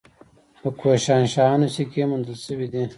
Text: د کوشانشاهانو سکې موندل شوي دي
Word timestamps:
د 0.61 0.63
کوشانشاهانو 0.79 1.67
سکې 1.75 2.03
موندل 2.09 2.37
شوي 2.45 2.67
دي 2.73 2.83